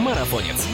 [0.00, 0.66] Марафонец.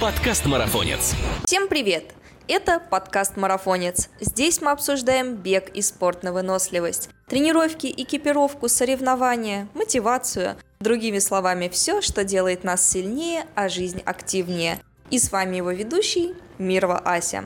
[0.00, 1.16] Подкаст Марафонец.
[1.44, 2.14] Всем привет!
[2.46, 4.10] Это подкаст «Марафонец».
[4.20, 10.54] Здесь мы обсуждаем бег и спорт на выносливость, тренировки, экипировку, соревнования, мотивацию.
[10.78, 14.78] Другими словами, все, что делает нас сильнее, а жизнь активнее.
[15.10, 17.44] И с вами его ведущий Мирова Ася.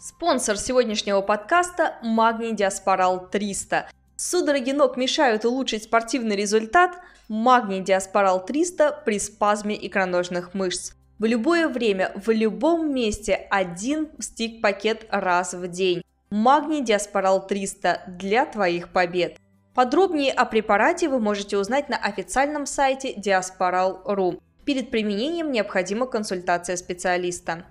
[0.00, 3.90] Спонсор сегодняшнего подкаста– Магний Диаспорал 300.
[4.20, 6.98] Судороги ног мешают улучшить спортивный результат?
[7.28, 10.94] Магний Диаспорал 300 при спазме икроножных мышц.
[11.20, 16.02] В любое время, в любом месте один стик-пакет раз в день.
[16.30, 19.36] Магний Диаспорал 300 для твоих побед.
[19.72, 24.40] Подробнее о препарате вы можете узнать на официальном сайте diasporal.ru.
[24.64, 27.66] Перед применением необходима консультация специалиста.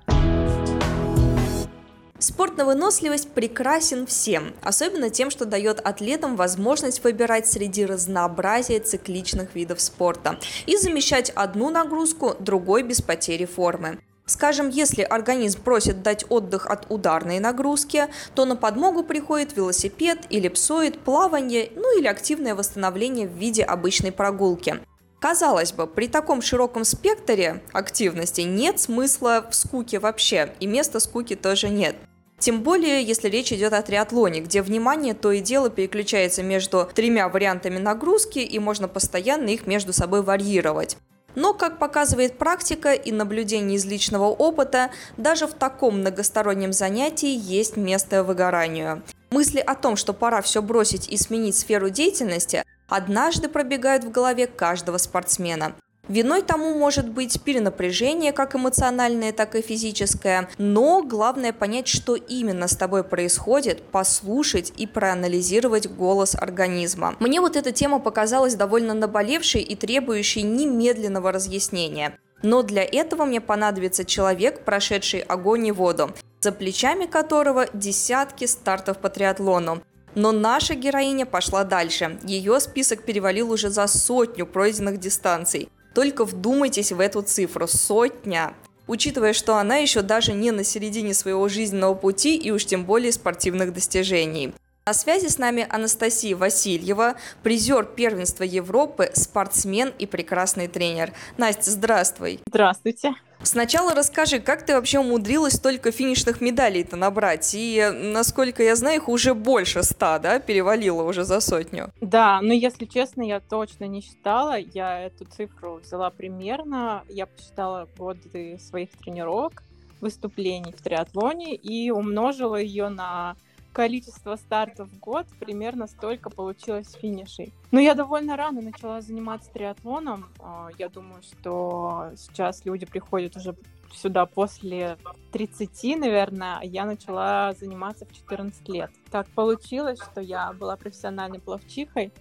[2.19, 9.53] Спорт на выносливость прекрасен всем, особенно тем, что дает атлетам возможность выбирать среди разнообразия цикличных
[9.53, 13.99] видов спорта и замещать одну нагрузку другой без потери формы.
[14.25, 20.99] Скажем, если организм просит дать отдых от ударной нагрузки, то на подмогу приходит велосипед, эллипсоид,
[20.99, 24.79] плавание, ну или активное восстановление в виде обычной прогулки.
[25.19, 31.35] Казалось бы, при таком широком спектре активности нет смысла в скуке вообще, и места скуки
[31.35, 31.95] тоже нет.
[32.39, 37.29] Тем более, если речь идет о триатлоне, где внимание то и дело переключается между тремя
[37.29, 40.97] вариантами нагрузки, и можно постоянно их между собой варьировать.
[41.33, 47.75] Но, как показывает практика и наблюдение из личного опыта, даже в таком многостороннем занятии есть
[47.75, 49.01] место выгоранию.
[49.31, 54.47] Мысли о том, что пора все бросить и сменить сферу деятельности, однажды пробегают в голове
[54.47, 55.75] каждого спортсмена.
[56.07, 62.69] Виной тому может быть перенапряжение, как эмоциональное, так и физическое, но главное понять, что именно
[62.69, 67.15] с тобой происходит, послушать и проанализировать голос организма.
[67.19, 72.17] Мне вот эта тема показалась довольно наболевшей и требующей немедленного разъяснения.
[72.41, 78.99] Но для этого мне понадобится человек, прошедший огонь и воду, за плечами которого десятки стартов
[78.99, 79.81] по триатлону.
[80.17, 82.17] Но наша героиня пошла дальше.
[82.23, 85.69] Ее список перевалил уже за сотню пройденных дистанций.
[85.93, 88.55] Только вдумайтесь в эту цифру– сотня.
[88.87, 93.11] Учитывая, что она еще даже не на середине своего жизненного пути и уж тем более
[93.11, 94.55] спортивных достижений.
[94.87, 97.13] На связи с нами Анастасия Васильева,
[97.43, 101.13] призер первенства Европы, спортсмен и прекрасный тренер.
[101.37, 102.39] Настя, здравствуй.
[102.47, 103.13] Здравствуйте.
[103.43, 107.51] Сначала расскажи, как ты вообще умудрилась столько финишных медалей-то набрать?
[107.53, 111.91] И, насколько я знаю, их уже больше ста, да, перевалило уже за сотню.
[112.01, 114.57] Да, но если честно, я точно не считала.
[114.57, 117.03] Я эту цифру взяла примерно.
[117.09, 119.63] Я посчитала годы своих тренировок,
[120.01, 123.35] выступлений в триатлоне и умножила ее на
[123.77, 127.53] количество стартов в год, примерно столько получилось финишей.
[127.69, 130.31] Но я довольно рано начала заниматься триатлоном.
[130.39, 133.55] А, я думаю, что сейчас люди приходят уже
[133.93, 134.97] сюда после
[135.31, 138.89] 30, наверное, я начала заниматься в 14 лет.
[139.11, 142.11] Так получилось, что я была профессиональной пловчихой,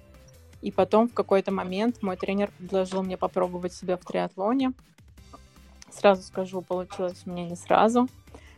[0.60, 4.74] и потом в какой-то момент мой тренер предложил мне попробовать себя в триатлоне.
[5.90, 8.08] Сразу скажу, получилось у меня не сразу.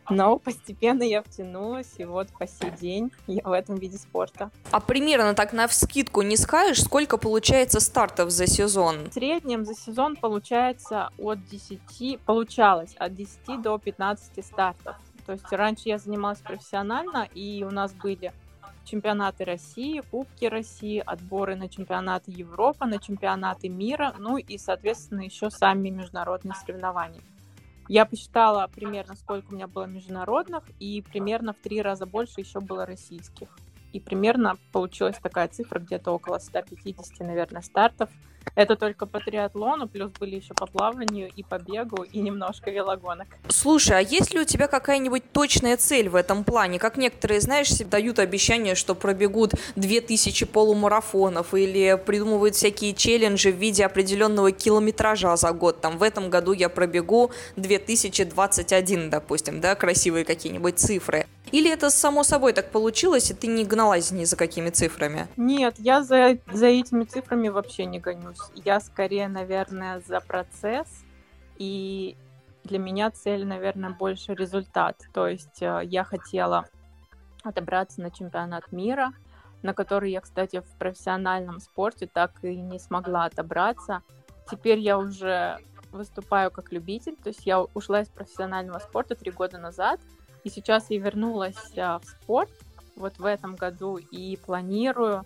[0.09, 4.49] Но постепенно я втянулась, и вот по сей день я в этом виде спорта.
[4.71, 9.09] А примерно так на вскидку не скажешь, сколько получается стартов за сезон?
[9.09, 14.95] В среднем за сезон получается от 10, получалось от 10 до 15 стартов.
[15.25, 18.33] То есть раньше я занималась профессионально, и у нас были
[18.83, 25.51] чемпионаты России, Кубки России, отборы на чемпионаты Европы, на чемпионаты мира, ну и, соответственно, еще
[25.51, 27.21] сами международные соревнования.
[27.89, 32.61] Я посчитала примерно, сколько у меня было международных, и примерно в три раза больше еще
[32.61, 33.49] было российских.
[33.93, 38.09] И примерно получилась такая цифра, где-то около 150, наверное, стартов–
[38.55, 43.27] это только по триатлону, плюс были еще по плаванию и по бегу, и немножко велогонок.
[43.47, 46.79] Слушай, а есть ли у тебя какая-нибудь точная цель в этом плане?
[46.79, 53.85] Как некоторые, знаешь, дают обещание, что пробегут 2000 полумарафонов или придумывают всякие челленджи в виде
[53.85, 55.81] определенного километража за год.
[55.81, 61.27] Там в этом году я пробегу 2021, допустим, да, красивые какие-нибудь цифры.
[61.51, 65.27] Или это само собой так получилось, и ты не гналась ни за какими цифрами?
[65.37, 68.39] Нет, я за, за этими цифрами вообще не гонюсь.
[68.53, 70.87] Я скорее, наверное, за процесс,
[71.57, 72.15] и
[72.63, 74.97] для меня цель, наверное, больше результат.
[75.13, 76.67] То есть э, я хотела
[77.43, 79.11] отобраться на чемпионат мира,
[79.63, 84.03] на который я, кстати, в профессиональном спорте так и не смогла отобраться.
[84.49, 85.57] Теперь я уже
[85.91, 89.99] выступаю как любитель, то есть я ушла из профессионального спорта три года назад–
[90.43, 92.49] и сейчас я вернулась а, в спорт
[92.95, 95.25] вот в этом году и планирую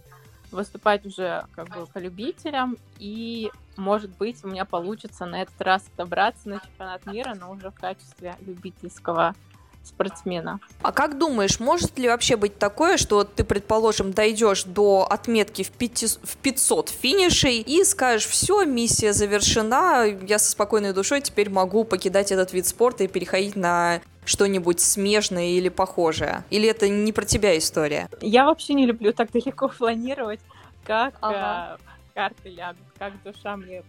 [0.51, 5.83] выступать уже как бы по любителям, и, может быть, у меня получится на этот раз
[5.93, 9.35] отобраться на чемпионат мира, но уже в качестве любительского
[9.83, 10.59] спортсмена.
[10.81, 15.71] А как думаешь, может ли вообще быть такое, что ты, предположим, дойдешь до отметки в
[15.71, 22.53] 500 финишей и скажешь, все, миссия завершена, я со спокойной душой теперь могу покидать этот
[22.53, 26.43] вид спорта и переходить на что-нибудь смежное или похожее?
[26.49, 28.09] Или это не про тебя история?
[28.21, 30.39] Я вообще не люблю так далеко планировать,
[30.83, 31.77] как ага.
[31.79, 33.83] э, карты лягут, как душа мне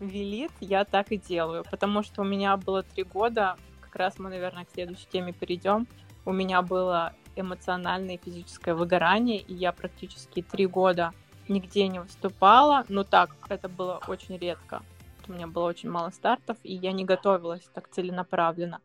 [0.00, 1.64] велит, я так и делаю.
[1.70, 3.56] Потому что у меня было три года
[3.92, 5.86] как раз мы, наверное, к следующей теме перейдем.
[6.24, 11.12] У меня было эмоциональное и физическое выгорание, и я практически три года
[11.46, 12.86] нигде не выступала.
[12.88, 14.82] Но так, это было очень редко.
[15.28, 18.80] У меня было очень мало стартов, и я не готовилась так целенаправленно.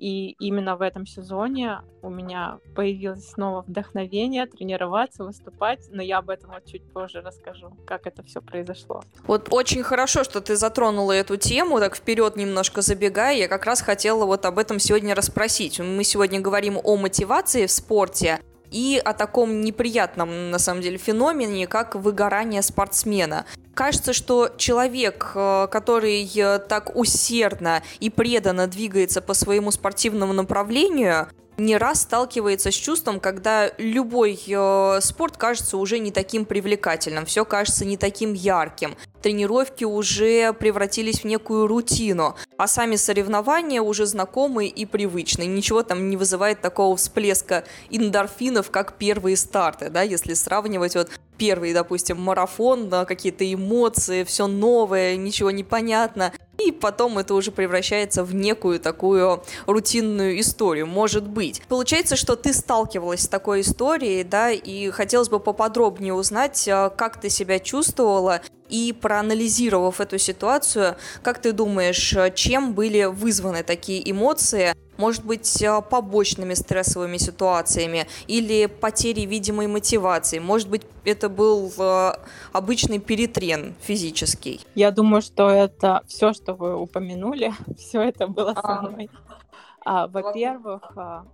[0.00, 6.30] И именно в этом сезоне у меня появилось снова вдохновение тренироваться, выступать, но я об
[6.30, 9.02] этом вот чуть позже расскажу, как это все произошло.
[9.26, 13.82] Вот очень хорошо, что ты затронула эту тему, так вперед немножко забегая, я как раз
[13.82, 15.78] хотела вот об этом сегодня расспросить.
[15.80, 21.66] Мы сегодня говорим о мотивации в спорте, и о таком неприятном, на самом деле, феномене,
[21.66, 23.44] как выгорание спортсмена.
[23.80, 31.28] Кажется, что человек, э, который э, так усердно и преданно двигается по своему спортивному направлению,
[31.56, 37.46] не раз сталкивается с чувством, когда любой э, спорт кажется уже не таким привлекательным, все
[37.46, 38.98] кажется не таким ярким.
[39.22, 45.46] Тренировки уже превратились в некую рутину, а сами соревнования уже знакомые и привычные.
[45.46, 51.72] Ничего там не вызывает такого всплеска эндорфинов, как первые старты, да, если сравнивать вот первый,
[51.72, 56.32] допустим, марафон, да, какие-то эмоции, все новое, ничего не понятно.
[56.58, 61.62] И потом это уже превращается в некую такую рутинную историю, может быть.
[61.68, 67.18] Получается, что ты сталкивалась с такой историей, да, и хотелось бы поподробнее узнать, а, как
[67.18, 74.74] ты себя чувствовала, и проанализировав эту ситуацию, как ты думаешь, чем были вызваны такие эмоции?
[75.00, 80.38] Может быть, а, побочными стрессовыми ситуациями или потерей видимой мотивации?
[80.40, 82.18] Может быть, это был а,
[82.52, 84.60] обычный перетрен физический?
[84.74, 89.08] Я думаю, что это все, что вы упомянули, все это было со мной.
[89.86, 91.24] А, во-первых, а,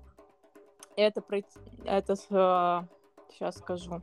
[0.97, 1.21] это,
[1.85, 4.01] это, сейчас скажу,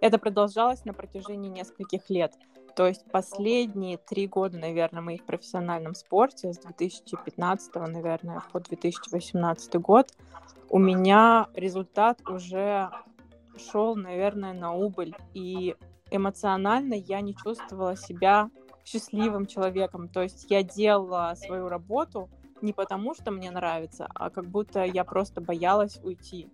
[0.00, 2.32] это продолжалось на протяжении нескольких лет.
[2.76, 9.74] То есть последние три года, наверное, моих в профессиональном спорте, с 2015, наверное, по 2018
[9.76, 10.12] год,
[10.70, 12.90] у меня результат уже
[13.56, 15.14] шел, наверное, на убыль.
[15.34, 15.76] И
[16.10, 18.50] эмоционально я не чувствовала себя
[18.84, 20.08] счастливым человеком.
[20.08, 22.28] То есть я делала свою работу
[22.60, 26.48] не потому, что мне нравится, а как будто я просто боялась уйти.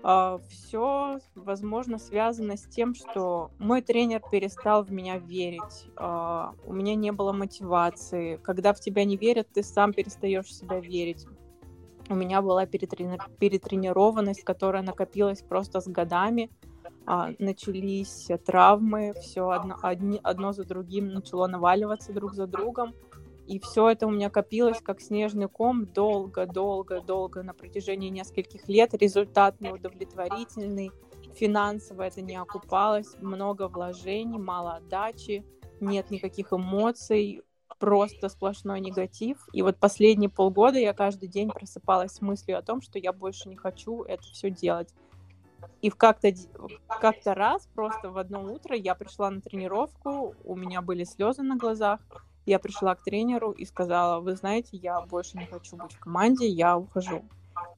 [0.00, 5.88] Uh, все, возможно, связано с тем, что мой тренер перестал в меня верить.
[5.96, 8.36] Uh, у меня не было мотивации.
[8.36, 11.26] Когда в тебя не верят, ты сам перестаешь в себя верить.
[12.08, 13.18] У меня была перетрени...
[13.40, 16.48] перетренированность, которая накопилась просто с годами.
[17.04, 22.94] Uh, начались травмы, все одно, одни, одно за другим начало наваливаться друг за другом.
[23.48, 28.68] И все это у меня копилось как снежный ком долго, долго, долго на протяжении нескольких
[28.68, 28.92] лет.
[28.92, 30.92] Результат неудовлетворительный,
[31.34, 35.46] финансово это не окупалось, много вложений, мало отдачи,
[35.80, 37.42] нет никаких эмоций,
[37.78, 39.48] просто сплошной негатив.
[39.54, 43.48] И вот последние полгода я каждый день просыпалась с мыслью о том, что я больше
[43.48, 44.92] не хочу это все делать.
[45.80, 46.30] И в как-то
[47.00, 51.56] как раз просто в одно утро я пришла на тренировку, у меня были слезы на
[51.56, 52.00] глазах,
[52.48, 56.46] я пришла к тренеру и сказала, вы знаете, я больше не хочу быть в команде,
[56.46, 57.24] я ухожу.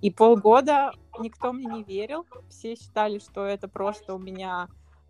[0.00, 4.68] И полгода никто мне не верил, все считали, что это просто у меня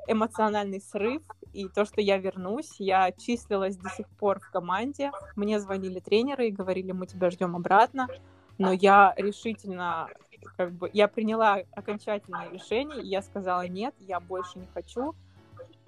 [0.08, 5.60] эмоциональный срыв, и то, что я вернусь, я числилась до сих пор в команде, мне
[5.60, 8.08] звонили тренеры и говорили, мы тебя ждем обратно,
[8.58, 10.08] но я решительно,
[10.56, 15.14] как бы, я приняла окончательное решение, и я сказала, нет, я больше не хочу,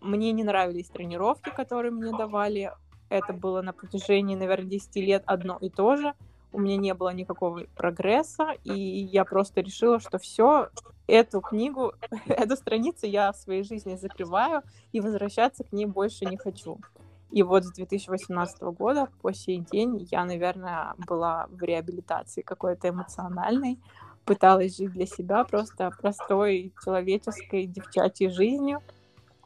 [0.01, 2.73] мне не нравились тренировки, которые мне давали,
[3.13, 6.15] это было на протяжении, наверное, 10 лет одно и то же.
[6.53, 10.69] У меня не было никакого прогресса, и я просто решила, что все,
[11.07, 11.93] эту книгу,
[12.27, 16.79] эту страницу я в своей жизни закрываю, и возвращаться к ней больше не хочу.
[17.31, 23.79] И вот с 2018 года по сей день я, наверное, была в реабилитации какой-то эмоциональной,
[24.27, 28.83] пыталась жить для себя просто простой человеческой девчачьей жизнью,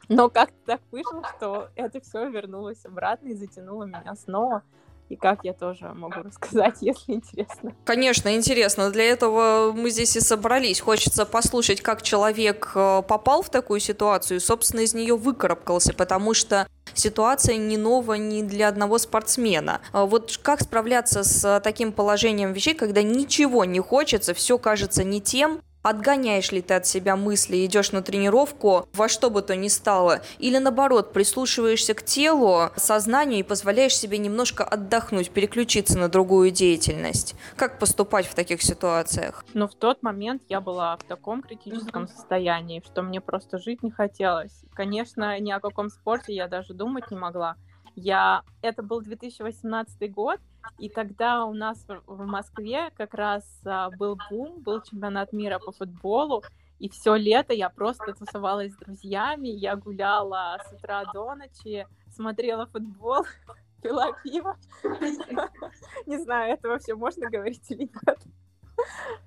[0.09, 4.63] но как-то так вышло, что это все вернулось обратно и затянуло меня снова.
[5.09, 7.73] и как я тоже могу рассказать, если интересно.
[7.85, 8.89] Конечно, интересно.
[8.89, 10.81] Для этого мы здесь и собрались.
[10.81, 16.33] Хочется послушать, как человек э, попал в такую ситуацию и, собственно, из нее выкарабкался, потому
[16.33, 19.79] что ситуация не новая ни для одного спортсмена.
[19.93, 25.21] А вот как справляться с таким положением вещей, когда ничего не хочется, все кажется не
[25.21, 29.69] тем, Отгоняешь ли ты от себя мысли, идешь на тренировку во что бы то ни
[29.69, 36.51] стало, или наоборот, прислушиваешься к телу, сознанию и позволяешь себе немножко отдохнуть, переключиться на другую
[36.51, 37.35] деятельность?
[37.55, 39.45] Как поступать в таких ситуациях?
[39.53, 43.91] Ну, в тот момент я была в таком критическом состоянии, что мне просто жить не
[43.91, 44.65] хотелось.
[44.73, 47.55] Конечно, ни о каком спорте я даже думать не могла.
[47.99, 48.43] Я...
[48.61, 50.39] Это был 2018 год,
[50.77, 55.71] и тогда у нас в Москве как раз а, был бум, был чемпионат мира по
[55.71, 56.43] футболу,
[56.77, 62.67] и все лето я просто тусовалась с друзьями, я гуляла с утра до ночи, смотрела
[62.67, 63.25] футбол,
[63.81, 64.55] пила пиво.
[66.05, 68.19] Не знаю, это вообще можно говорить или нет.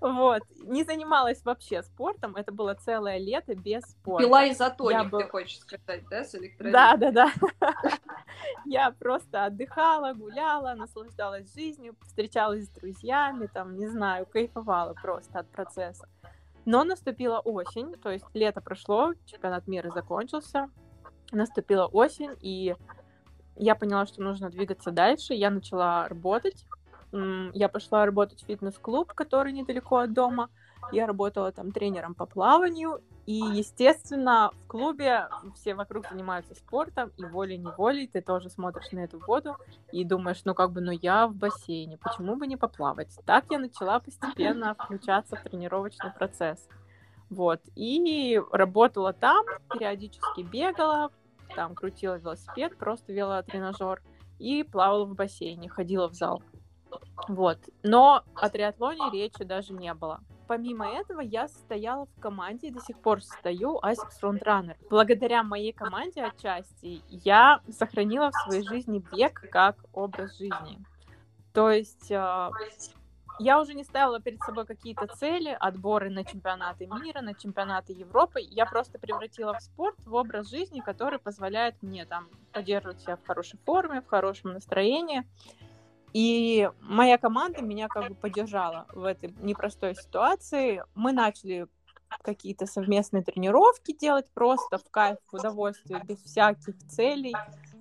[0.00, 0.42] Вот.
[0.62, 2.36] Не занималась вообще спортом.
[2.36, 4.26] Это было целое лето без спорта.
[4.26, 5.20] Пила изотоник, был...
[5.20, 7.32] ты хочешь сказать, да, с Да, да, да.
[8.64, 15.50] Я просто отдыхала, гуляла, наслаждалась жизнью, встречалась с друзьями, там, не знаю, кайфовала просто от
[15.50, 16.08] процесса.
[16.64, 20.70] Но наступила осень, то есть лето прошло, чемпионат мира закончился,
[21.32, 22.74] наступила осень, и
[23.56, 25.34] я поняла, что нужно двигаться дальше.
[25.34, 26.64] Я начала работать,
[27.12, 30.48] я пошла работать в фитнес-клуб, который недалеко от дома.
[30.92, 33.00] Я работала там тренером по плаванию.
[33.26, 39.20] И, естественно, в клубе все вокруг занимаются спортом, и волей-неволей ты тоже смотришь на эту
[39.20, 39.56] воду
[39.92, 43.16] и думаешь, ну как бы, ну я в бассейне, почему бы не поплавать?
[43.26, 46.66] Так я начала постепенно включаться в тренировочный процесс.
[47.28, 51.12] Вот, и работала там, периодически бегала,
[51.54, 54.02] там крутила велосипед, просто велотренажер,
[54.40, 56.42] и плавала в бассейне, ходила в зал.
[57.28, 57.58] Вот.
[57.82, 60.20] Но о триатлоне речи даже не было.
[60.46, 64.76] Помимо этого, я состояла в команде и до сих пор стою ASICS Frontrunner.
[64.90, 70.84] Благодаря моей команде отчасти я сохранила в своей жизни бег как образ жизни.
[71.52, 72.50] То есть э,
[73.38, 78.40] я уже не ставила перед собой какие-то цели, отборы на чемпионаты мира, на чемпионаты Европы.
[78.40, 83.26] Я просто превратила в спорт в образ жизни, который позволяет мне там поддерживать себя в
[83.26, 85.24] хорошей форме, в хорошем настроении.
[86.12, 90.82] И моя команда меня как бы поддержала в этой непростой ситуации.
[90.94, 91.68] Мы начали
[92.22, 97.34] какие-то совместные тренировки делать просто в кайф, в удовольствие, без всяких целей,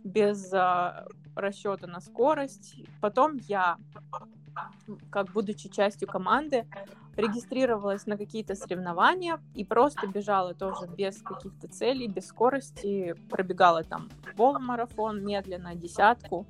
[0.03, 2.75] без а, расчета на скорость.
[3.01, 3.77] Потом я,
[5.09, 6.67] как будучи частью команды,
[7.15, 14.09] регистрировалась на какие-то соревнования и просто бежала тоже без каких-то целей, без скорости, пробегала там
[14.37, 16.45] полумарафон медленно, десятку.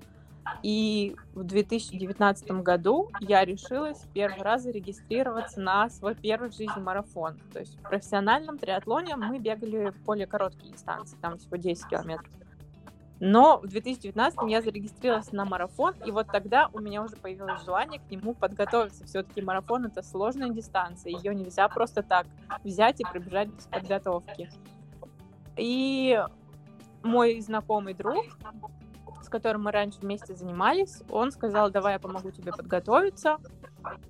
[0.63, 7.38] И в 2019 году я решилась первый раз зарегистрироваться на свой первый в жизни марафон.
[7.53, 12.29] То есть в профессиональном триатлоне мы бегали более короткие дистанции, там всего 10 километров.
[13.22, 18.00] Но в 2019 я зарегистрировалась на марафон, и вот тогда у меня уже появилось желание
[18.00, 19.06] к нему подготовиться.
[19.06, 22.27] Все-таки марафон это сложная дистанция, ее нельзя просто так
[22.63, 24.50] взять и пробежать без подготовки.
[25.58, 26.24] И
[27.03, 28.25] мой знакомый друг
[29.29, 33.38] с которым мы раньше вместе занимались, он сказал, давай я помогу тебе подготовиться.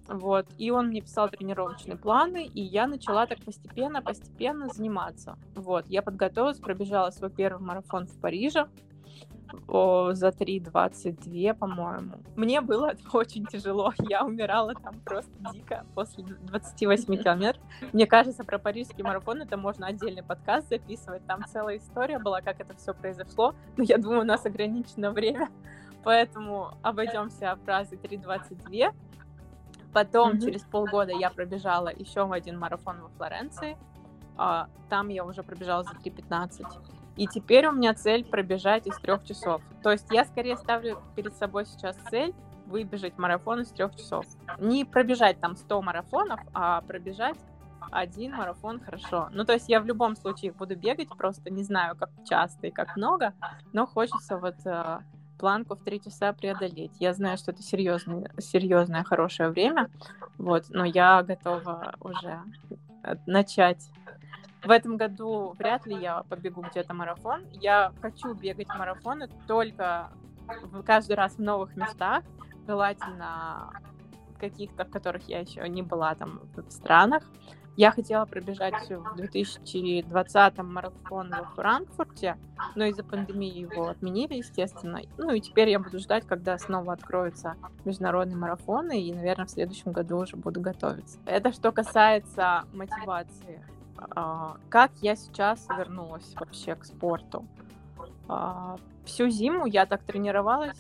[0.08, 0.48] Вот.
[0.58, 5.38] И он мне писал тренировочные планы, и я начала так постепенно-постепенно заниматься.
[5.56, 5.86] Вот.
[5.88, 8.70] Я подготовилась, пробежала свой первый марафон в Париже
[9.68, 12.16] о, за 3.22, по-моему.
[12.36, 13.94] Мне было очень тяжело.
[14.08, 17.64] Я умирала там просто дико после 28 километров.
[17.94, 21.26] Мне кажется, про парижский марафон это можно отдельный подкаст записывать.
[21.26, 23.54] Там целая история была, как это все произошло.
[23.78, 25.50] Но я думаю, у нас ограничено время.
[26.04, 28.94] Поэтому обойдемся фразой 3.22.
[29.94, 30.42] Потом, mm-hmm.
[30.42, 33.78] через полгода, я пробежала еще один марафон во Флоренции.
[34.38, 36.66] А, там я уже пробежала за 3.15.
[37.20, 39.62] И теперь у меня цель пробежать из трех часов.
[39.84, 42.34] То есть я скорее ставлю перед собой сейчас цель
[42.66, 44.26] выбежать марафон из трех часов.
[44.58, 47.36] Не пробежать там 100 марафонов, а пробежать
[47.92, 49.28] один марафон хорошо.
[49.34, 52.72] Ну, то есть я в любом случае буду бегать, просто не знаю, как часто и
[52.72, 53.34] как много,
[53.74, 55.00] но хочется вот э,
[55.38, 56.94] планку в три часа преодолеть.
[57.02, 59.90] Я знаю, что это серьезное, серьезное, хорошее время,
[60.38, 62.40] вот, но я готова уже
[63.04, 63.90] э, начать
[64.64, 67.46] в этом году вряд ли я побегу где-то марафон.
[67.54, 70.12] Я хочу бегать марафоны только
[70.86, 72.24] каждый раз в новых местах,
[72.68, 73.72] желательно
[74.40, 77.24] каких-то, в которых я еще не была там в странах.
[77.76, 82.38] Я хотела пробежать в 2020 марафон во Франкфурте,
[82.76, 85.00] но из-за пандемии его отменили, естественно.
[85.18, 89.94] Ну и теперь я буду ждать, когда снова откроются международные марафоны, и, наверное, в следующем
[89.94, 91.20] году уже буду готовиться.
[91.26, 93.64] Это что касается мотивации.
[94.16, 97.46] А, как я сейчас вернулась вообще к спорту?
[98.28, 100.80] А, всю зиму я так тренировалась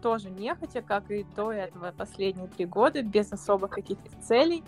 [0.00, 4.62] тоже нехотя, как и до этого последние три года, без особых каких-то целей.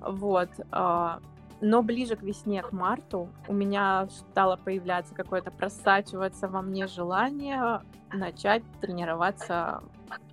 [0.00, 0.50] Вот.
[0.70, 1.20] А,
[1.60, 7.82] но ближе к весне, к марту, у меня стало появляться какое-то просачиваться во мне желание
[8.12, 9.82] начать тренироваться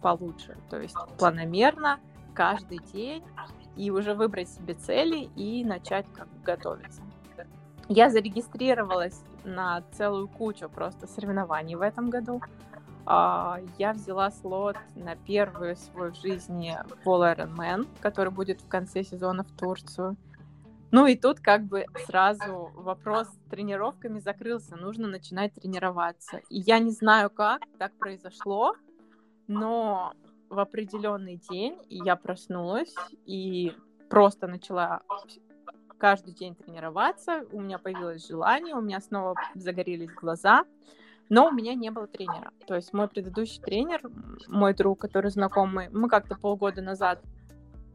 [0.01, 0.58] получше.
[0.70, 2.00] То есть планомерно,
[2.34, 3.24] каждый день,
[3.75, 7.01] и уже выбрать себе цели и начать как готовиться.
[7.88, 12.41] Я зарегистрировалась на целую кучу просто соревнований в этом году.
[13.05, 19.03] А, я взяла слот на первую свой в жизни Polo Ironman, который будет в конце
[19.03, 20.17] сезона в Турцию.
[20.91, 26.38] Ну и тут как бы сразу вопрос с тренировками закрылся, нужно начинать тренироваться.
[26.50, 28.75] И я не знаю, как так произошло,
[29.48, 30.13] но
[30.50, 32.94] в определенный день я проснулась
[33.25, 33.74] и
[34.10, 35.02] просто начала
[35.98, 40.66] каждый день тренироваться, у меня появилось желание, у меня снова загорелись глаза,
[41.30, 42.52] но у меня не было тренера.
[42.68, 44.02] То есть мой предыдущий тренер,
[44.48, 47.22] мой друг, который знакомый, мы как-то полгода назад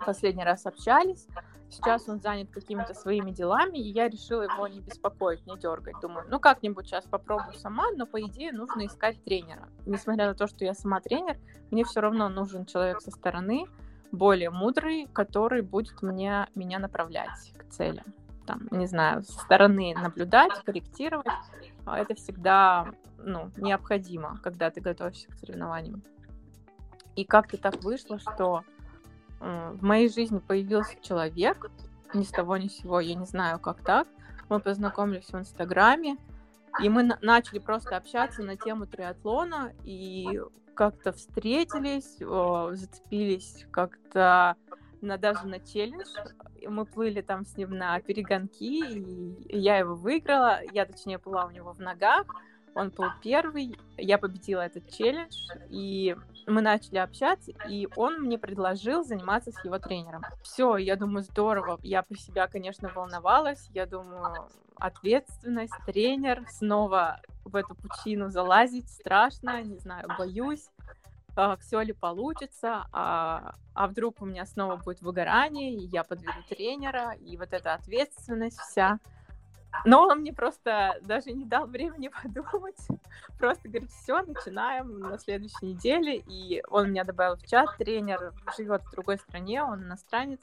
[0.05, 1.27] последний раз общались.
[1.71, 5.95] Сейчас он занят какими-то своими делами, и я решила его не беспокоить, не дергать.
[6.03, 9.69] Думаю, ну как-нибудь сейчас попробую сама, но по идее нужно искать тренера.
[9.87, 11.39] Несмотря на то, что я сама тренер,
[11.71, 13.67] мне все равно нужен человек со стороны,
[14.11, 18.03] более мудрый, который будет мне, меня направлять к цели.
[18.47, 21.27] Там, не знаю, со стороны наблюдать, корректировать.
[21.87, 26.03] А это всегда ну, необходимо, когда ты готовишься к соревнованиям.
[27.15, 28.63] И как-то так вышло, что
[29.41, 31.71] в моей жизни появился человек,
[32.15, 34.07] ни с того ни с сего, я не знаю, как так.
[34.49, 36.17] Мы познакомились в Инстаграме,
[36.83, 40.41] и мы на- начали просто общаться на тему триатлона, и
[40.75, 44.57] как-то встретились, о, зацепились как-то
[45.01, 46.07] на, даже на челлендж.
[46.67, 50.61] Мы плыли там с ним на перегонки, и я его выиграла.
[50.73, 52.27] Я, точнее, была у него в ногах.
[52.75, 55.37] Он был первый, я победила этот челлендж,
[55.69, 60.23] и мы начали общаться, и он мне предложил заниматься с его тренером.
[60.43, 61.79] Все, я думаю, здорово.
[61.83, 63.69] Я про себя, конечно, волновалась.
[63.75, 70.69] Я думаю, ответственность, тренер, снова в эту пучину залазить страшно, не знаю, боюсь.
[71.37, 76.39] А, все ли получится, а, а вдруг у меня снова будет выгорание, и я подведу
[76.49, 78.99] тренера, и вот эта ответственность вся.
[79.85, 82.79] Но он мне просто даже не дал времени подумать.
[83.39, 86.23] Просто говорит, все, начинаем на следующей неделе.
[86.29, 87.77] И он меня добавил в чат.
[87.79, 90.41] Тренер живет в другой стране, он иностранец.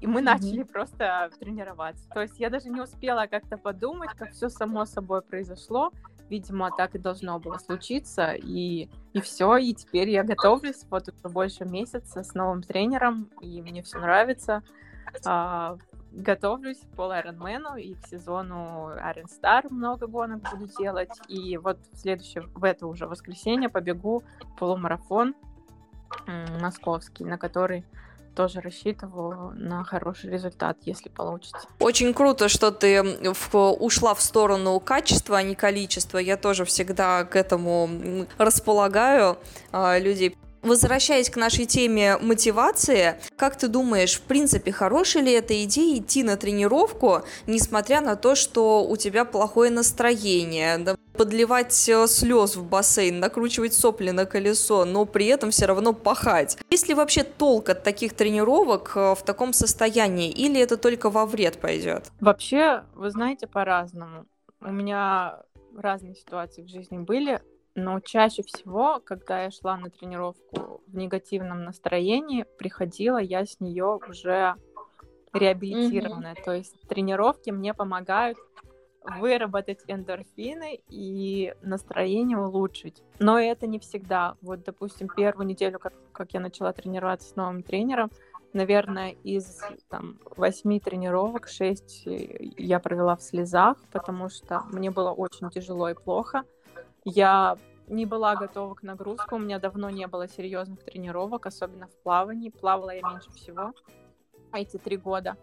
[0.00, 0.24] И мы mm-hmm.
[0.24, 2.08] начали просто тренироваться.
[2.10, 5.92] То есть я даже не успела как-то подумать, как все само собой произошло.
[6.28, 8.32] Видимо, так и должно было случиться.
[8.32, 9.56] И, и все.
[9.56, 13.30] И теперь я готовлюсь вот уже больше месяца с новым тренером.
[13.40, 14.62] И мне все нравится.
[15.24, 15.78] А,
[16.14, 21.10] готовлюсь по Ironman и к сезону Iron Star много гонок буду делать.
[21.28, 24.22] И вот в следующее, в это уже воскресенье побегу
[24.58, 25.34] полумарафон
[26.60, 27.84] московский, на который
[28.34, 31.68] тоже рассчитываю на хороший результат, если получится.
[31.78, 36.18] Очень круто, что ты в, ушла в сторону качества, а не количества.
[36.18, 39.38] Я тоже всегда к этому располагаю
[39.72, 40.36] э, людей.
[40.64, 46.22] Возвращаясь к нашей теме мотивации, как ты думаешь, в принципе, хорошая ли эта идея идти
[46.22, 53.20] на тренировку, несмотря на то, что у тебя плохое настроение, подливать э, слез в бассейн,
[53.20, 56.56] накручивать сопли на колесо, но при этом все равно пахать?
[56.70, 61.26] Есть ли вообще толк от таких тренировок э, в таком состоянии, или это только во
[61.26, 62.10] вред пойдет?
[62.20, 64.24] Вообще, вы знаете, по-разному.
[64.62, 65.42] У меня
[65.76, 67.42] разные ситуации в жизни были.
[67.74, 73.98] Но чаще всего, когда я шла на тренировку в негативном настроении, приходила я с нее
[74.08, 74.54] уже
[75.32, 76.34] реабилитированная.
[76.34, 76.44] Mm-hmm.
[76.44, 78.38] То есть тренировки мне помогают
[79.18, 83.02] выработать эндорфины и настроение улучшить.
[83.18, 84.36] Но это не всегда.
[84.40, 88.10] Вот, допустим, первую неделю, как, как я начала тренироваться с новым тренером,
[88.54, 95.50] наверное, из там, восьми тренировок шесть я провела в слезах, потому что мне было очень
[95.50, 96.44] тяжело и плохо.
[97.04, 102.02] Я не была готова к нагрузкам, у меня давно не было серьезных тренировок, особенно в
[102.02, 102.48] плавании.
[102.48, 103.72] Плавала я меньше всего
[104.52, 105.36] эти три года.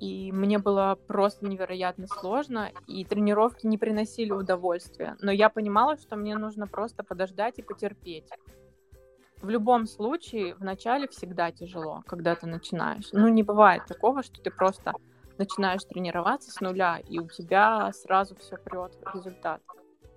[0.00, 5.16] И мне было просто невероятно сложно, и тренировки не приносили удовольствия.
[5.20, 8.28] Но я понимала, что мне нужно просто подождать и потерпеть.
[9.40, 13.08] в любом случае в начале всегда тяжело, когда ты начинаешь.
[13.12, 14.94] Ну, не бывает такого, что ты просто
[15.38, 19.62] начинаешь тренироваться с нуля, и у тебя сразу все прет результат.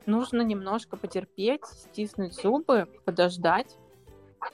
[0.05, 3.77] Нужно немножко потерпеть, стиснуть зубы, подождать,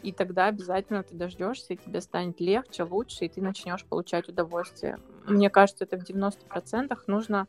[0.03, 4.99] и тогда обязательно ты дождешься, и тебе станет легче, лучше, и ты начнешь получать удовольствие.
[5.25, 7.47] Мне кажется, это в 90% нужно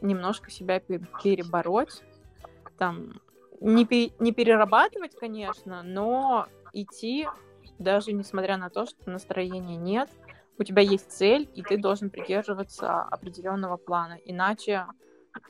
[0.00, 2.02] немножко себя перебороть,
[2.78, 3.20] там,
[3.60, 7.26] не, не перерабатывать, конечно, но идти,
[7.78, 10.08] даже несмотря на то, что настроения нет,
[10.58, 14.18] у тебя есть цель, и ты должен придерживаться определенного плана.
[14.24, 14.86] Иначе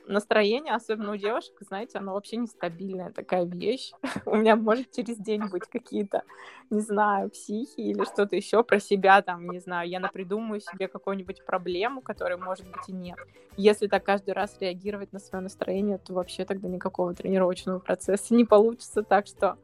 [0.06, 3.92] настроение, особенно у девушек, знаете, оно вообще нестабильная такая вещь.
[4.26, 6.22] у меня может через день быть какие-то,
[6.70, 11.44] не знаю, психи или что-то еще про себя, там, не знаю, я напридумаю себе какую-нибудь
[11.44, 13.18] проблему, которой, может быть, и нет.
[13.56, 18.44] Если так каждый раз реагировать на свое настроение, то вообще тогда никакого тренировочного процесса не
[18.44, 19.02] получится.
[19.02, 19.58] Так что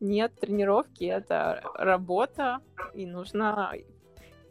[0.00, 2.60] нет, тренировки— это работа,
[2.94, 3.72] и нужно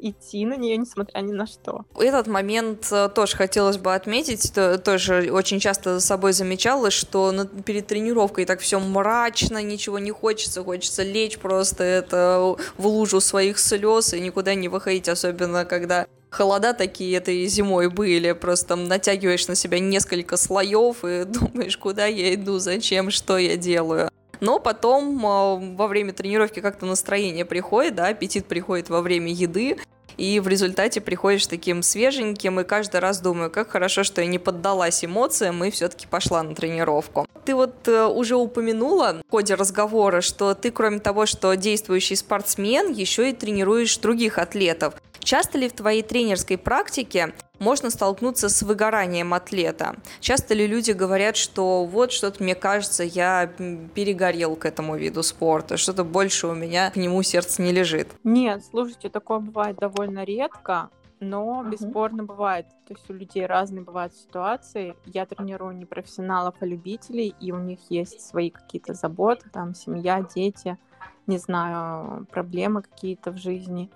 [0.01, 1.85] идти на нее, несмотря ни на что.
[1.97, 7.33] Этот момент э, тоже хотелось бы отметить, тоже очень часто за собой замечала, что
[7.65, 13.59] перед тренировкой так все мрачно, ничего не хочется, хочется лечь просто это в лужу своих
[13.59, 19.47] слез и никуда не выходить, особенно когда холода такие это и зимой были, просто натягиваешь
[19.47, 24.09] на себя несколько слоев и думаешь, куда я иду, зачем, что я делаю.
[24.41, 29.77] Но потом э, во время тренировки как-то настроение приходит, да, аппетит приходит во время еды,
[30.17, 34.39] и в результате приходишь таким свеженьким, и каждый раз думаю, как хорошо, что я не
[34.39, 37.25] поддалась эмоциям и все-таки пошла на тренировку.
[37.45, 42.91] Ты вот э, уже упомянула в ходе разговора, что ты, кроме того, что действующий спортсмен,
[42.91, 44.95] еще и тренируешь других атлетов.
[45.23, 49.95] Часто ли в твоей тренерской практике можно столкнуться с выгоранием атлета?
[50.19, 55.77] Часто ли люди говорят, что вот что-то мне кажется, я перегорел к этому виду спорта,
[55.77, 58.09] что-то больше у меня к нему сердце не лежит?
[58.23, 60.89] Нет, слушайте, такое бывает довольно редко.
[61.23, 62.65] Но бесспорно бывает.
[62.87, 64.95] То есть у людей разные бывают ситуации.
[65.05, 70.25] Я тренирую не профессионалов, а любителей, и у них есть свои какие-то заботы, там семья,
[70.33, 70.79] дети,
[71.27, 73.91] не знаю, проблемы какие-то в жизни.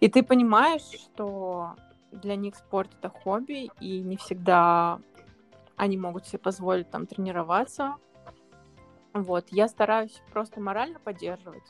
[0.00, 1.74] И ты понимаешь, что
[2.12, 5.00] для них спорт это хобби, и не всегда
[5.76, 7.96] они могут себе позволить там тренироваться.
[9.12, 11.64] Вот, я стараюсь просто морально поддерживать.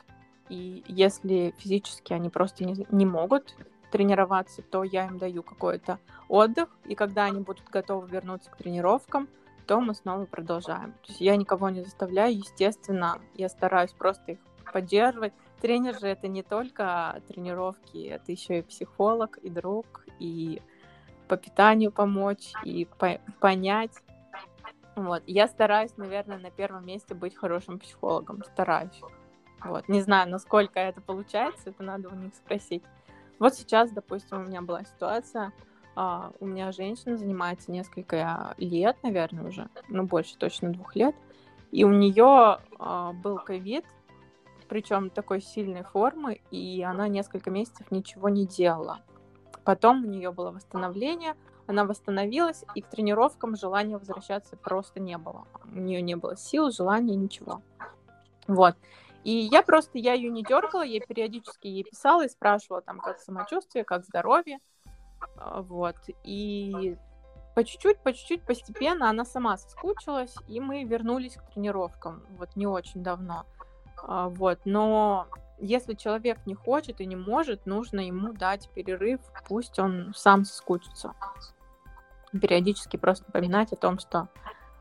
[0.49, 3.55] И если физически они просто не, не могут
[3.91, 9.27] тренироваться, то я им даю какой-то отдых, и когда они будут готовы вернуться к тренировкам,
[9.65, 10.91] то мы снова продолжаем.
[10.93, 14.39] То есть я никого не заставляю, естественно, я стараюсь просто их
[14.71, 15.33] поддерживать.
[15.61, 20.61] Тренер же это не только тренировки, это еще и психолог, и друг, и
[21.27, 23.93] по питанию помочь, и по понять.
[24.95, 25.23] Вот.
[25.25, 28.43] Я стараюсь, наверное, на первом месте быть хорошим психологом.
[28.43, 29.01] Стараюсь.
[29.63, 29.87] Вот.
[29.89, 32.83] Не знаю, насколько это получается, это надо у них спросить.
[33.39, 35.51] Вот сейчас, допустим, у меня была ситуация,
[35.95, 41.15] Uh, у меня женщина занимается несколько лет, наверное, уже, ну, больше точно двух лет,
[41.71, 43.85] и у нее uh, был ковид,
[44.67, 48.99] причем такой сильной формы, и она несколько месяцев ничего не делала.
[49.63, 51.35] Потом у нее было восстановление,
[51.67, 55.47] она восстановилась, и к тренировкам желания возвращаться просто не было.
[55.65, 57.61] У нее не было сил, желания, ничего.
[58.47, 58.75] Вот.
[59.23, 63.19] И я просто, я ее не дергала, я периодически ей писала и спрашивала там, как
[63.19, 64.59] самочувствие, как здоровье.
[65.37, 65.95] А, вот.
[66.23, 66.95] И
[67.55, 72.23] по чуть-чуть, по чуть-чуть, постепенно она сама соскучилась, и мы вернулись к тренировкам.
[72.37, 73.45] Вот не очень давно.
[74.07, 79.79] А, вот, но если человек не хочет и не может, нужно ему дать перерыв, пусть
[79.79, 81.13] он сам соскучится.
[82.31, 84.29] Периодически просто напоминать о том, что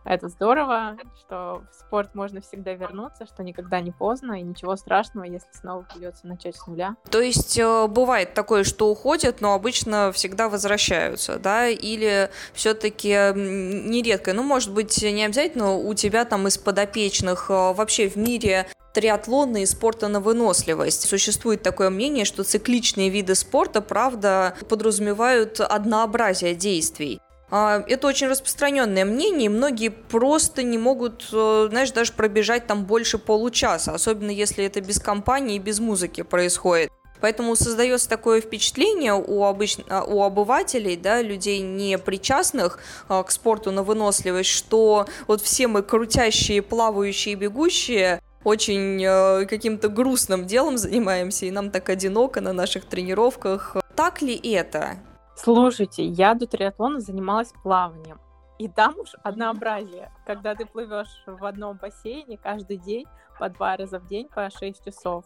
[0.04, 5.24] это здорово, что в спорт можно всегда вернуться, что никогда не поздно, и ничего страшного,
[5.24, 6.96] если снова придется начать с нуля.
[7.10, 11.68] То есть э, бывает такое, что уходят, но обычно всегда возвращаются, да?
[11.68, 18.08] Или все-таки нередко, ну, может быть, не обязательно у тебя там из подопечных э, вообще
[18.08, 21.08] в мире триатлона и спорта на выносливость.
[21.08, 27.20] Существует такое мнение, что цикличные виды спорта, правда, подразумевают однообразие действий.
[27.56, 32.84] А, это очень распространенное мнение, и многие просто не могут, э, знаешь, даже пробежать там
[32.84, 36.90] больше получаса, особенно если это без компании и без музыки происходит.
[37.20, 39.76] Поэтому создается такое впечатление у, обыч...
[39.88, 45.68] А, у обывателей, да, людей не причастных а, к спорту на выносливость, что вот все
[45.68, 52.52] мы крутящие, плавающие, бегущие, очень э, каким-то грустным делом занимаемся, и нам так одиноко на
[52.52, 53.76] наших тренировках.
[53.94, 54.96] Так ли это?
[55.36, 58.20] Слушайте, я до триатлона занималась плаванием.
[58.58, 63.06] И там уж однообразие, когда ты плывешь в одном бассейне каждый день
[63.38, 65.24] по два раза в день по 6 часов.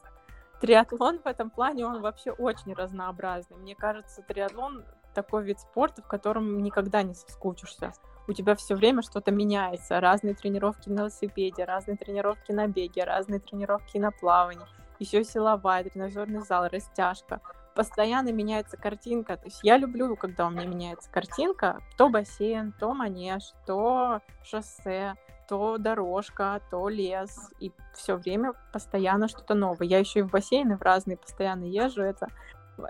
[0.61, 3.59] Триатлон в этом плане, он вообще очень разнообразный.
[3.59, 4.83] Мне кажется, триатлон
[5.15, 7.93] такой вид спорта, в котором никогда не соскучишься.
[8.27, 10.01] У тебя все время что-то меняется.
[10.01, 14.67] Разные тренировки на велосипеде, разные тренировки на беге, разные тренировки на плавании.
[14.99, 17.41] Еще силовая, тренажерный зал, растяжка.
[17.79, 19.37] Постоянно меняется картинка.
[19.37, 21.79] То есть я люблю, когда у меня меняется картинка.
[21.97, 25.15] То бассейн, то манеж, то шоссе,
[25.49, 27.53] то дорожка, то лес.
[27.61, 29.87] И все время постоянно что-то новое.
[29.87, 32.03] Я еще и в бассейны в разные постоянно езжу.
[32.03, 32.27] Это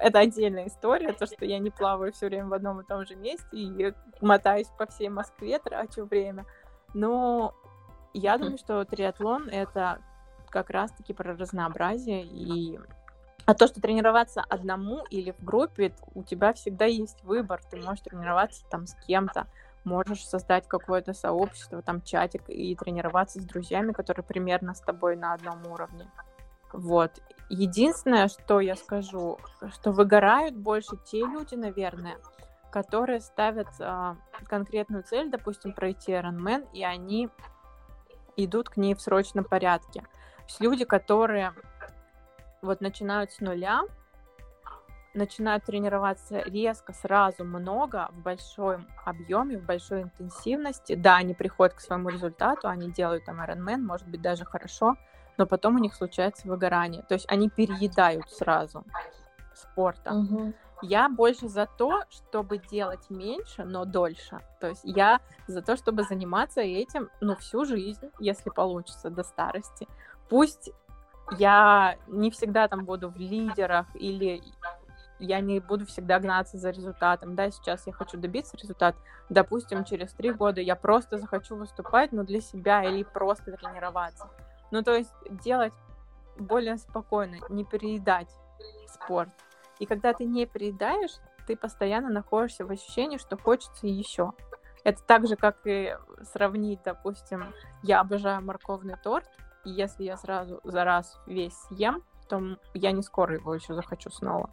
[0.01, 3.15] это отдельная история, то, что я не плаваю все время в одном и том же
[3.15, 6.47] месте и мотаюсь по всей Москве, трачу время.
[6.95, 7.55] Но
[8.15, 10.01] я думаю, что триатлон— это
[10.49, 12.81] как раз-таки про разнообразие и
[13.49, 17.63] а то, что тренироваться одному или в группе, у тебя всегда есть выбор.
[17.71, 19.47] Ты можешь тренироваться там с кем-то,
[19.85, 25.33] можешь создать какое-то сообщество, там чатик и тренироваться с друзьями, которые примерно с тобой на
[25.33, 26.11] одном уровне.
[26.75, 27.23] Вот.
[27.49, 29.39] Единственное, что я скажу,
[29.73, 32.19] что выгорают больше те люди, наверное,
[32.71, 37.31] которые ставят э, конкретную цель, допустим, пройти Ironman, и они
[38.37, 40.01] идут к ней в срочном порядке.
[40.01, 41.55] То есть люди, которые
[42.63, 43.83] вот начинают с нуля,
[45.15, 50.95] начинают тренироваться резко, сразу много, в большом объеме, в большой интенсивности.
[50.95, 54.97] Да, они приходят к своему результату, они делают там Ironman, может быть, даже хорошо,
[55.37, 57.03] но потом у них случается выгорание.
[57.03, 58.85] То есть они переедают сразу
[59.55, 60.25] спортом.
[60.25, 60.55] Угу.
[60.83, 64.41] Я больше за то, чтобы делать меньше, но дольше.
[64.61, 69.89] То есть я за то, чтобы заниматься этим, ну, всю жизнь, если получится, до старости.
[70.29, 70.71] Пусть
[71.37, 74.43] я не всегда там буду в лидерах или
[75.19, 77.35] я не буду всегда гнаться за результатом.
[77.35, 78.97] Да, сейчас я хочу добиться результата.
[79.29, 84.29] Допустим, через три года я просто захочу выступать, но для себя или просто тренироваться.
[84.71, 85.13] Ну, то есть
[85.43, 85.73] делать
[86.39, 88.29] более спокойно, не переедать
[88.87, 89.31] спорт.
[89.79, 94.33] И когда ты не переедаешь, ты постоянно находишься в ощущении, что хочется еще.
[94.85, 95.97] Это так же, как и
[96.33, 99.29] сравнить, допустим, я обожаю морковный торт,
[99.71, 104.51] если я сразу за раз весь съем, то я не скоро его еще захочу снова.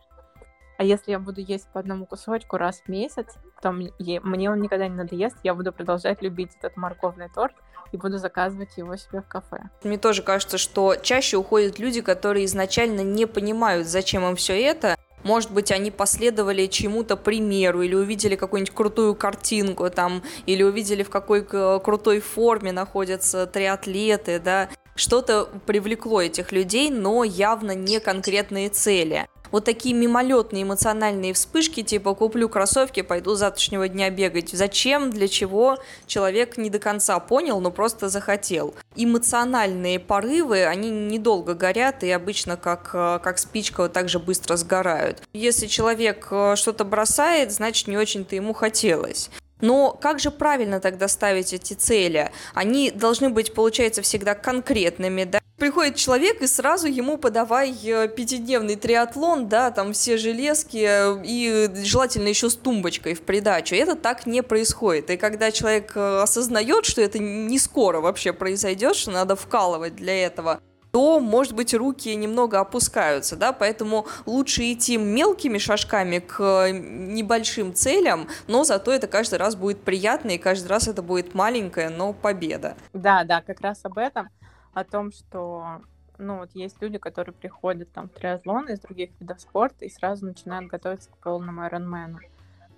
[0.77, 4.87] А если я буду есть по одному кусочку раз в месяц, то мне он никогда
[4.87, 7.55] не надоест, я буду продолжать любить этот морковный торт
[7.91, 9.69] и буду заказывать его себе в кафе.
[9.83, 14.97] Мне тоже кажется, что чаще уходят люди, которые изначально не понимают, зачем им все это,
[15.23, 21.09] может быть, они последовали чему-то примеру, или увидели какую-нибудь крутую картинку там, или увидели, в
[21.09, 29.27] какой крутой форме находятся триатлеты, да, что-то привлекло этих людей, но явно не конкретные цели
[29.55, 34.49] вот такие мимолетные эмоциональные вспышки, типа куплю кроссовки, пойду завтрашнего дня бегать.
[34.49, 35.77] Зачем, для чего,
[36.07, 38.75] человек не до конца понял, но просто захотел.
[38.97, 44.57] Эмоциональные порывы, они недолго горят и обычно как, э, как спичка вот так же быстро
[44.57, 45.21] сгорают.
[45.31, 49.29] Если человек э, что-то бросает, значит не очень-то ему хотелось.
[49.65, 52.29] Но как же правильно тогда ставить эти цели?
[52.53, 55.39] Они должны быть, получается, всегда конкретными, да?
[55.57, 61.69] Приходит человек и сразу ему подавай э, пятидневный триатлон, да, там все железки э, и
[61.83, 63.73] желательно еще с тумбочкой в придачу.
[63.73, 65.09] Это так не происходит.
[65.09, 70.25] И когда человек э, осознает, что это не скоро вообще произойдет, что надо вкалывать для
[70.25, 70.59] этого,
[70.95, 78.29] то, может быть, руки немного опускаются, да, поэтому лучше идти мелкими шажками к небольшим целям,
[78.47, 82.77] но зато это каждый раз будет приятно, и каждый раз это будет маленькая, но победа.
[82.93, 84.29] Да, да, как раз об этом,
[84.73, 85.81] о том, что
[86.17, 90.25] ну, вот есть люди, которые приходят там в триатлон из других видов спорта и сразу
[90.25, 92.19] начинают готовиться к полному айронмену.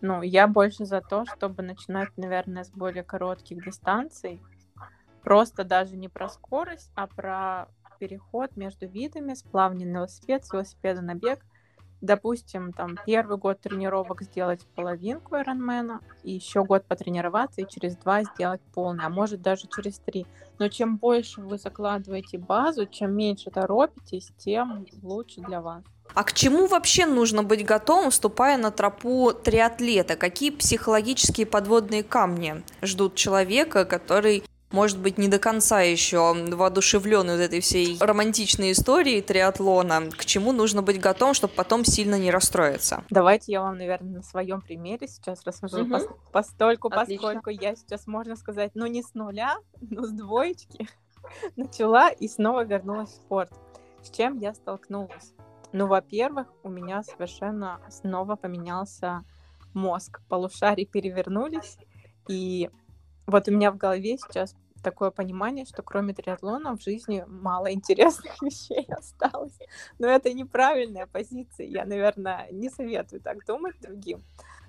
[0.01, 4.41] Ну, я больше за то, чтобы начинать, наверное, с более коротких дистанций,
[5.21, 10.53] просто даже не про скорость, а про переход между видами с плавания на велосипед, с
[10.53, 11.39] велосипеда на бег.
[11.99, 18.23] Допустим, там первый год тренировок сделать половинку Ironman, и еще год потренироваться, и через два
[18.23, 20.27] сделать полный, а может даже через три.
[20.59, 25.83] Но чем больше вы закладываете базу, чем меньше торопитесь, тем лучше для вас.
[26.13, 30.15] А к чему вообще нужно быть готовым, вступая на тропу триатлета?
[30.15, 37.41] Какие психологические подводные камни ждут человека, который может быть, не до конца еще воодушевленный вот
[37.41, 43.03] этой всей романтичной историей триатлона, к чему нужно быть готовым, чтобы потом сильно не расстроиться?
[43.09, 45.95] Давайте я вам, наверное, на своем примере сейчас расскажу, угу.
[45.95, 47.33] пос- постольку, Отлично.
[47.33, 50.87] поскольку я сейчас, можно сказать, ну не с нуля, но с двоечки
[51.55, 53.51] начала и снова вернулась в спорт.
[54.03, 55.33] С чем я столкнулась?
[55.73, 59.23] Ну, во-первых, у меня совершенно снова поменялся
[59.73, 60.21] мозг.
[60.29, 61.77] Полушарии перевернулись,
[62.27, 62.69] и
[63.27, 68.41] вот у меня в голове сейчас такое понимание, что кроме триатлона в жизни мало интересных
[68.41, 69.57] вещей осталось.
[69.99, 71.67] Но это неправильная позиция.
[71.67, 74.23] Я, наверное, не советую так думать другим.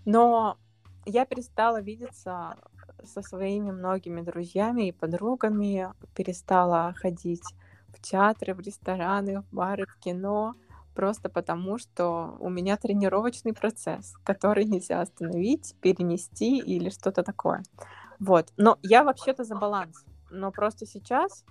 [0.05, 0.59] Но
[1.07, 2.57] я перестала видеться
[3.05, 7.45] со своими многими друзьями и подругами, перестала ходить
[7.89, 10.55] в театры, в рестораны, в бары, в кино,
[10.95, 17.63] просто потому что у меня тренировочный процесс, который нельзя остановить, перенести или что-то такое.
[18.21, 18.53] Вот.
[18.57, 20.05] Но я вообще-то за баланс.
[20.31, 21.45] Но просто сейчас,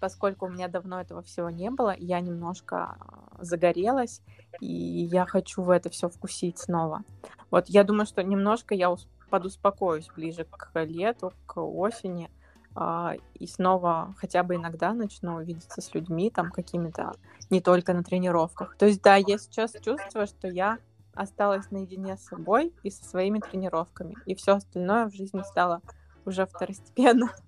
[0.00, 2.96] поскольку у меня давно этого всего не было, я немножко
[3.40, 4.22] загорелась,
[4.60, 7.02] и я хочу в это все вкусить снова.
[7.50, 8.94] Вот я думаю, что немножко я
[9.30, 12.30] подуспокоюсь ближе к лету, к осени,
[12.74, 17.12] а, и снова хотя бы иногда начну видеться с людьми, там какими-то,
[17.50, 18.76] не только на тренировках.
[18.78, 20.78] То есть, да, я сейчас чувствую, что я
[21.14, 25.80] осталась наедине с собой и со своими тренировками, и все остальное в жизни стало
[26.24, 27.30] уже второстепенно.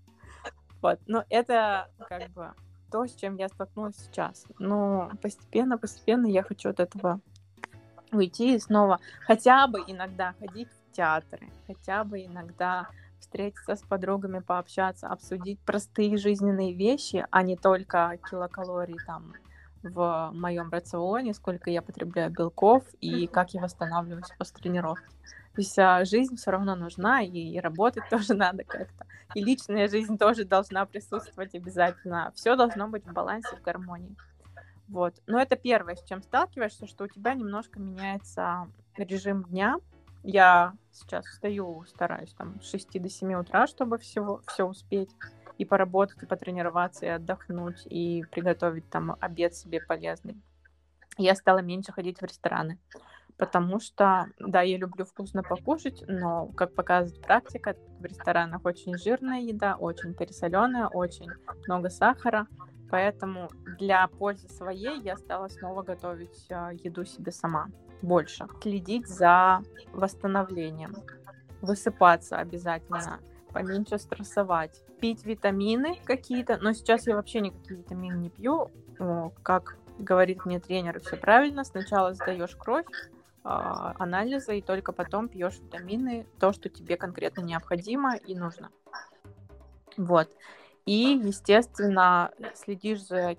[0.82, 2.52] Вот, но это как бы
[2.92, 4.44] то, с чем я столкнулась сейчас.
[4.58, 7.20] Но постепенно, постепенно я хочу от этого
[8.12, 14.40] уйти и снова хотя бы иногда ходить в театры, хотя бы иногда встретиться с подругами,
[14.40, 19.32] пообщаться, обсудить простые жизненные вещи, а не только килокалорий там
[19.84, 25.14] в моем рационе, сколько я потребляю белков и как я восстанавливаюсь после тренировки.
[25.54, 29.06] То есть а, жизнь все равно нужна, и, и работать тоже надо как-то.
[29.34, 32.32] И личная жизнь тоже должна присутствовать обязательно.
[32.34, 34.16] Все должно быть в балансе, в гармонии.
[34.88, 35.14] Вот.
[35.26, 39.76] Но это первое, с чем сталкиваешься, что у тебя немножко меняется режим дня.
[40.22, 45.10] Я сейчас встаю, стараюсь там с 6 до 7 утра, чтобы всего, все успеть
[45.58, 50.36] и поработать, и потренироваться, и отдохнуть, и приготовить там обед себе полезный.
[51.16, 52.78] Я стала меньше ходить в рестораны,
[53.36, 59.40] потому что, да, я люблю вкусно покушать, но, как показывает практика, в ресторанах очень жирная
[59.40, 61.30] еда, очень пересоленая, очень
[61.66, 62.46] много сахара,
[62.90, 67.68] поэтому для пользы своей я стала снова готовить э, еду себе сама
[68.02, 68.46] больше.
[68.60, 69.62] Следить за
[69.92, 70.94] восстановлением,
[71.62, 73.20] высыпаться обязательно,
[73.54, 78.70] поменьше стрессовать, пить витамины какие-то, но сейчас я вообще никакие витамины не пью,
[79.42, 82.86] как говорит мне тренер, все правильно, сначала сдаешь кровь,
[83.44, 88.70] а, анализы, и только потом пьешь витамины, то, что тебе конкретно необходимо и нужно.
[89.96, 90.28] Вот.
[90.84, 93.36] И, естественно, следишь за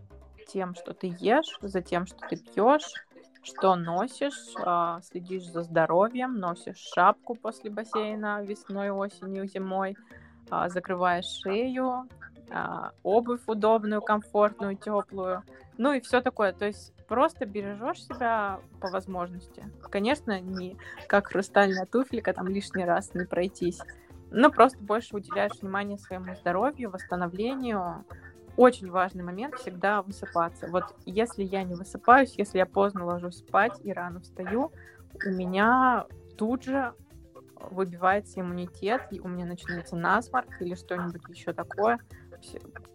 [0.47, 3.04] тем, что ты ешь, за тем, что ты пьешь,
[3.45, 9.95] что носишь, а, следишь за здоровьем, носишь шапку после бассейна весной, осенью, зимой,
[10.49, 12.09] а, закрываешь шею,
[12.49, 15.43] а, обувь удобную, комфортную, теплую,
[15.77, 16.53] ну и все такое.
[16.53, 19.63] То есть просто бережешь себя по возможности.
[19.91, 20.77] Конечно, не
[21.07, 23.79] как хрустальная туфелька, там лишний раз не пройтись,
[24.31, 28.05] но просто больше уделяешь внимание своему здоровью, восстановлению,
[28.57, 30.67] очень важный момент всегда высыпаться.
[30.67, 34.71] Вот если я не высыпаюсь, если я поздно ложусь спать и рано встаю,
[35.25, 36.05] у меня
[36.37, 36.93] тут же
[37.71, 41.99] выбивается иммунитет, и у меня начинается насморк или что-нибудь еще такое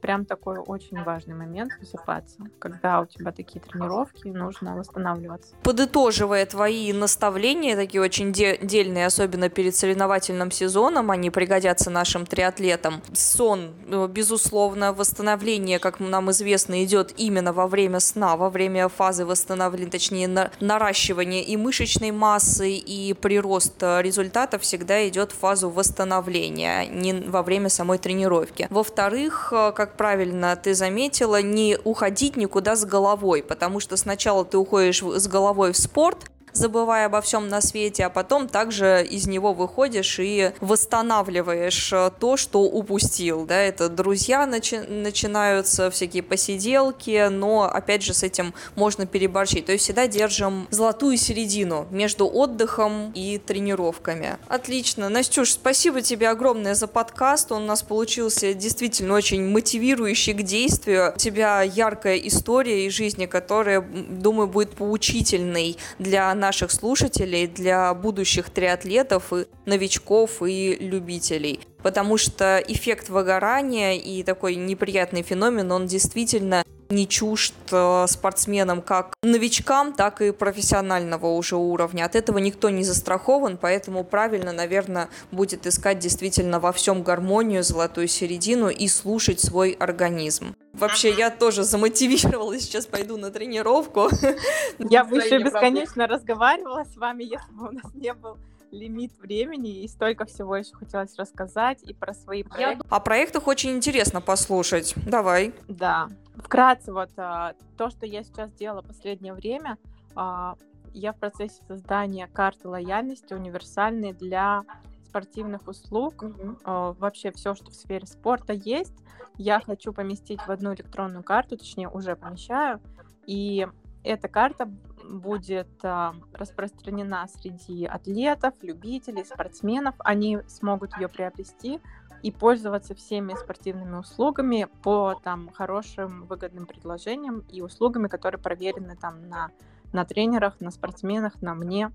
[0.01, 5.55] прям такой очень важный момент высыпаться, когда у тебя такие тренировки, нужно восстанавливаться.
[5.63, 13.03] Подытоживая твои наставления, такие очень де- дельные, особенно перед соревновательным сезоном, они пригодятся нашим триатлетам.
[13.13, 19.25] Сон, э, безусловно, восстановление, как нам известно, идет именно во время сна, во время фазы
[19.25, 26.87] восстановления, точнее, на- наращивания и мышечной массы, и прирост результатов всегда идет в фазу восстановления,
[26.87, 28.67] не во время самой тренировки.
[28.71, 34.45] Во-вторых, во-вторых, э, как правильно ты заметила, не уходить никуда с головой, потому что сначала
[34.45, 39.27] ты уходишь с головой в спорт, забывая обо всем на свете, а потом также из
[39.27, 47.29] него выходишь и восстанавливаешь э, то, что упустил, да, это друзья начи- начинаются, всякие посиделки,
[47.29, 53.13] но, опять же, с этим можно переборщить, то есть всегда держим золотую середину между отдыхом
[53.15, 54.39] и тренировками.
[54.49, 60.43] Отлично, Настюш, спасибо тебе огромное за подкаст, он у нас получился действительно очень мотивирующий к
[60.43, 67.95] действию, у тебя яркая история из жизни, которая, думаю, будет поучительной для наших слушателей, для
[67.95, 71.61] будущих триатлетов, и новичков и любителей.
[71.83, 79.15] Потому что эффект выгорания и такой неприятный феномен, он действительно не чужд э, спортсменам как
[79.23, 82.05] новичкам, так и профессионального уже уровня.
[82.05, 88.09] От этого никто не застрахован, поэтому правильно, наверное, будет искать действительно во всем гармонию, золотую
[88.09, 90.55] середину и слушать свой организм.
[90.81, 94.09] Вообще, я тоже замотивировалась, сейчас пойду на тренировку.
[94.79, 98.37] Я бы еще бесконечно разговаривала с вами, если бы у нас не был
[98.71, 102.87] лимит времени, и столько всего еще хотелось рассказать и про свои проекты.
[102.89, 104.95] О проектах очень интересно послушать.
[104.97, 105.53] Давай.
[105.69, 106.09] Да.
[106.37, 109.77] Вкратце, вот а, то, что я сейчас делала последнее время,
[110.15, 110.57] а,
[110.93, 114.63] я в процессе создания карты лояльности универсальной для
[115.11, 116.59] спортивных услуг, Мгм.
[116.65, 118.95] э, вообще все, что в сфере спорта есть,
[119.37, 122.81] я хочу поместить в одну электронную карту, точнее уже помещаю,
[123.27, 123.67] и
[124.05, 124.71] эта карта
[125.05, 129.95] будет а, распространена среди атлетов, любителей, спортсменов.
[129.99, 131.81] Они смогут ее приобрести
[132.23, 139.29] и пользоваться всеми спортивными услугами по там хорошим выгодным предложениям и услугами, которые проверены там
[139.29, 139.51] на,
[139.93, 141.91] на тренерах, на спортсменах, на мне.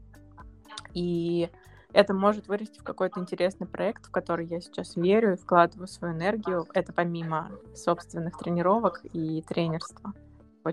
[0.93, 1.49] И
[1.95, 6.13] это может вырасти в какой-то интересный проект, в который я сейчас верю и вкладываю свою
[6.13, 6.67] энергию.
[6.73, 10.13] Это помимо собственных тренировок и тренерства,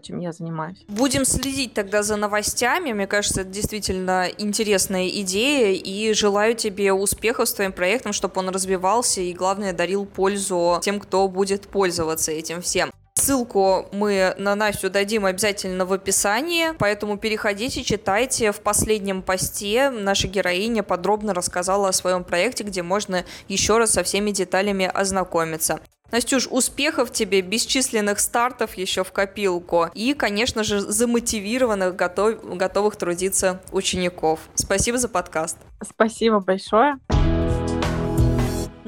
[0.02, 0.84] чем я занимаюсь.
[0.88, 2.92] Будем следить тогда за новостями.
[2.92, 5.72] Мне кажется, это действительно интересная идея.
[5.72, 10.98] И желаю тебе успехов с твоим проектом, чтобы он развивался и, главное, дарил пользу тем,
[10.98, 12.90] кто будет пользоваться этим всем.
[13.14, 18.50] Ссылку мы на Настю дадим обязательно в описании, поэтому переходите, читайте.
[18.50, 24.02] В последнем посте наша героиня подробно рассказала о своем проекте, где можно еще раз со
[24.02, 25.80] всеми деталями ознакомиться.
[26.10, 33.62] Настюш, успехов тебе, бесчисленных стартов еще в копилку и, конечно же, замотивированных, готов, готовых трудиться
[33.72, 34.40] учеников.
[34.54, 35.56] Спасибо за подкаст.
[35.82, 36.96] Спасибо большое.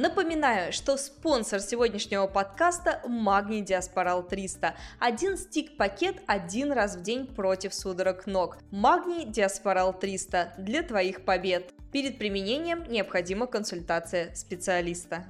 [0.04, 4.74] Напоминаю, что спонсор сегодняшнего подкаста– Магний Диаспорал 300.
[5.00, 8.58] Один стик-пакет один раз в день против судорог ног.
[8.70, 11.72] Магний Диаспорал 300 для твоих побед.
[11.90, 15.24] Перед применением необходима консультация специалиста.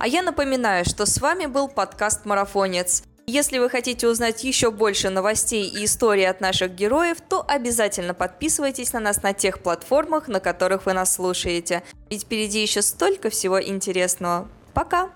[0.00, 3.04] А я напоминаю, что с вами был подкаст «Марафонец».
[3.30, 8.94] Если вы хотите узнать еще больше новостей и историй от наших героев, то обязательно подписывайтесь
[8.94, 11.82] на нас на тех платформах, на которых вы нас слушаете.
[12.08, 14.48] Ведь впереди еще столько всего интересного.
[14.72, 15.06] Пока!